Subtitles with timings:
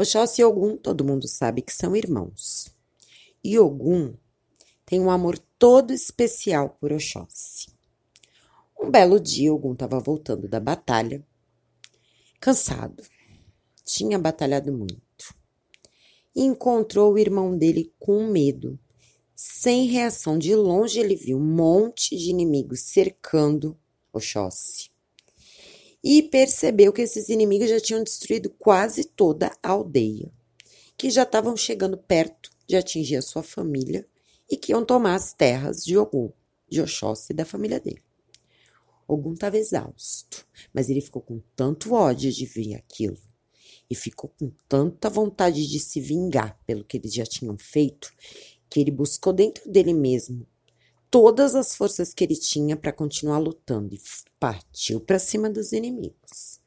[0.00, 2.72] Oxóssi e Ogum, todo mundo sabe que são irmãos.
[3.42, 4.14] E Ogum
[4.86, 7.66] tem um amor todo especial por Oxóssi.
[8.78, 11.26] Um belo dia, Ogum estava voltando da batalha,
[12.38, 13.02] cansado.
[13.84, 15.34] Tinha batalhado muito.
[16.32, 18.78] E encontrou o irmão dele com medo.
[19.34, 23.76] Sem reação, de longe ele viu um monte de inimigos cercando
[24.12, 24.87] Oxóssi
[26.02, 30.32] e percebeu que esses inimigos já tinham destruído quase toda a aldeia,
[30.96, 34.06] que já estavam chegando perto de atingir a sua família
[34.50, 36.32] e que iam tomar as terras de Ogum,
[36.68, 38.02] de Oxóssi e da família dele.
[39.06, 43.18] Ogum estava exausto, mas ele ficou com tanto ódio de ver aquilo
[43.90, 48.12] e ficou com tanta vontade de se vingar pelo que eles já tinham feito
[48.68, 50.46] que ele buscou dentro dele mesmo
[51.10, 54.00] todas as forças que ele tinha para continuar lutando e
[54.38, 56.60] partiu para cima dos inimigos.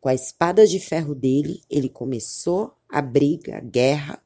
[0.00, 4.22] Com a espada de ferro dele, ele começou a briga, a guerra,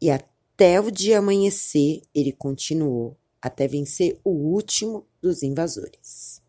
[0.00, 6.42] e até o dia amanhecer, ele continuou até vencer o último dos invasores.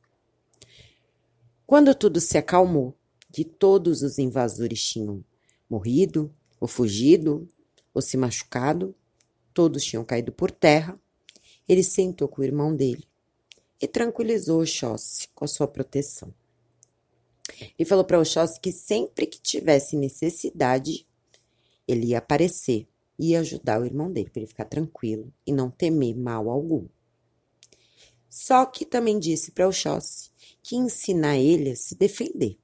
[1.65, 2.95] Quando tudo se acalmou,
[3.31, 5.23] que todos os invasores tinham
[5.69, 7.47] morrido, ou fugido,
[7.93, 8.95] ou se machucado,
[9.53, 10.99] todos tinham caído por terra,
[11.67, 13.03] ele sentou com o irmão dele
[13.81, 16.33] e tranquilizou Oxóssi com a sua proteção.
[17.77, 21.07] E falou para Oxóssi que sempre que tivesse necessidade,
[21.87, 22.87] ele ia aparecer
[23.17, 26.87] e ia ajudar o irmão dele, para ele ficar tranquilo e não temer mal algum.
[28.29, 30.29] Só que também disse para Oxóssi
[30.61, 32.57] que ensinar ele a se defender.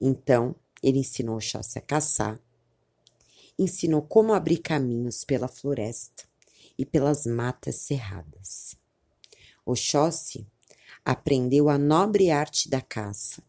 [0.00, 2.40] Então, ele ensinou Oxóssi a caçar,
[3.58, 6.24] ensinou como abrir caminhos pela floresta,
[6.78, 8.76] e pelas matas cerradas.
[9.64, 10.46] Oxóssi
[11.04, 13.42] aprendeu a nobre arte da caça,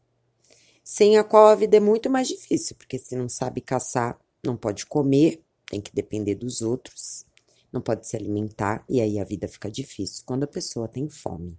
[0.83, 4.55] sem a qual a vida é muito mais difícil, porque se não sabe caçar, não
[4.55, 7.25] pode comer, tem que depender dos outros,
[7.71, 11.57] não pode se alimentar, e aí a vida fica difícil quando a pessoa tem fome.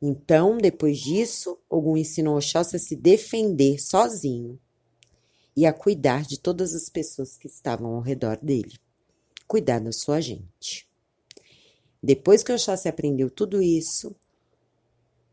[0.00, 4.58] Então, depois disso, Ogum ensinou Oxóssi a se defender sozinho
[5.56, 8.78] e a cuidar de todas as pessoas que estavam ao redor dele
[9.48, 10.86] cuidar da sua gente.
[12.02, 14.14] Depois que Oxóssi aprendeu tudo isso,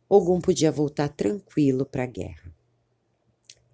[0.07, 2.55] Ogum podia voltar tranquilo para a guerra.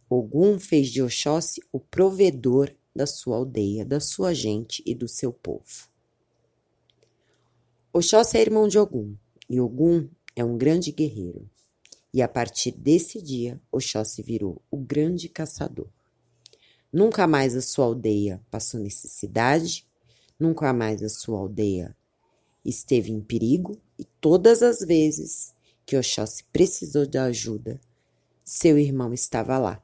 [0.10, 5.32] Ogum fez de Oxóssi o provedor da sua aldeia, da sua gente e do seu
[5.32, 5.90] povo.
[7.94, 9.16] Oxóssi é irmão de Ogum,
[9.50, 11.50] e Ogum é um grande guerreiro.
[12.14, 15.88] E a partir desse dia, Oxóssi virou o grande caçador.
[16.92, 19.86] Nunca mais a sua aldeia passou necessidade
[20.42, 21.96] Nunca mais a sua aldeia
[22.66, 25.54] esteve em perigo e todas as vezes
[25.86, 27.80] que Oxóssi precisou de ajuda,
[28.44, 29.84] seu irmão estava lá,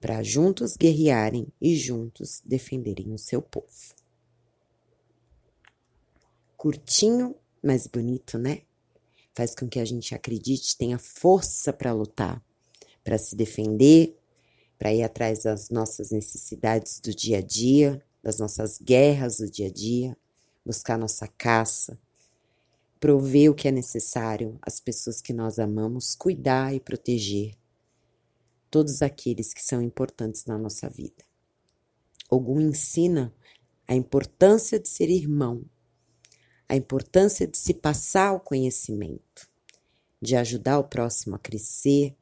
[0.00, 3.94] para juntos guerrearem e juntos defenderem o seu povo.
[6.56, 8.62] Curtinho, mas bonito, né?
[9.32, 12.44] Faz com que a gente acredite, tenha força para lutar,
[13.04, 14.18] para se defender,
[14.76, 19.68] para ir atrás das nossas necessidades do dia a dia, das nossas guerras do dia
[19.68, 20.14] a dia,
[20.62, 21.98] buscar nossa caça,
[23.00, 27.54] prover o que é necessário às pessoas que nós amamos, cuidar e proteger
[28.70, 31.24] todos aqueles que são importantes na nossa vida.
[32.28, 33.32] Ogum ensina
[33.86, 35.64] a importância de ser irmão,
[36.68, 39.48] a importância de se passar o conhecimento,
[40.20, 42.14] de ajudar o próximo a crescer,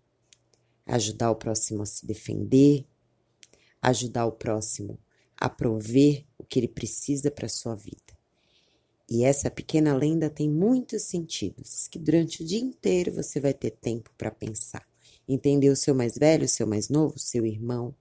[0.87, 2.87] ajudar o próximo a se defender,
[3.83, 5.01] ajudar o próximo
[5.39, 8.17] a prover o que ele precisa para a sua vida.
[9.09, 13.71] E essa pequena lenda tem muitos sentidos, que durante o dia inteiro você vai ter
[13.71, 14.87] tempo para pensar.
[15.29, 17.95] Entender o seu mais velho, o seu mais novo, seu irmão,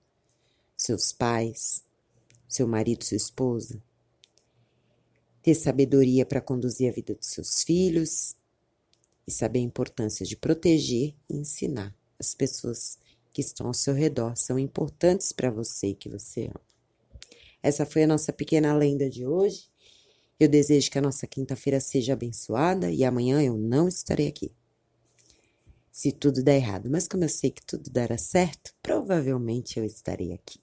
[0.76, 1.84] seus pais,
[2.48, 3.80] seu marido, sua esposa.
[5.42, 8.34] Ter sabedoria para conduzir a vida dos seus filhos
[9.26, 12.98] e saber a importância de proteger e ensinar as pessoas
[13.32, 16.65] que estão ao seu redor, são importantes para você e que você ama.
[17.62, 19.68] Essa foi a nossa pequena lenda de hoje.
[20.38, 24.52] Eu desejo que a nossa quinta-feira seja abençoada e amanhã eu não estarei aqui.
[25.90, 30.32] Se tudo der errado, mas como eu sei que tudo dará certo, provavelmente eu estarei
[30.32, 30.60] aqui.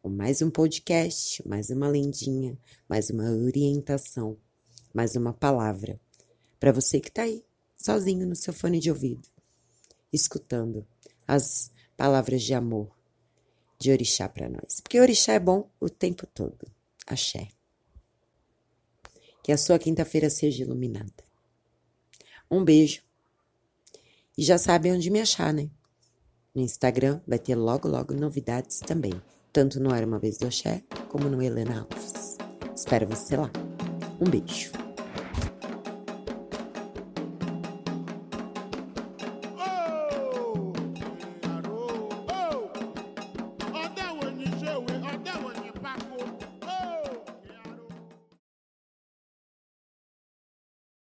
[0.00, 2.56] Com mais um podcast, mais uma lendinha,
[2.88, 4.38] mais uma orientação,
[4.94, 6.00] mais uma palavra.
[6.60, 7.44] Para você que está aí,
[7.76, 9.28] sozinho no seu fone de ouvido,
[10.12, 10.86] escutando
[11.26, 12.97] as palavras de amor
[13.78, 14.80] de orixá para nós.
[14.80, 16.66] Porque orixá é bom o tempo todo.
[17.06, 17.48] Axé.
[19.42, 21.24] Que a sua quinta-feira seja iluminada.
[22.50, 23.02] Um beijo.
[24.36, 25.70] E já sabe onde me achar, né?
[26.54, 29.12] No Instagram vai ter logo logo novidades também,
[29.52, 32.36] tanto no Era Uma Vez do Axé como no Helena Alves.
[32.74, 33.50] Espero você lá.
[34.20, 34.87] Um beijo.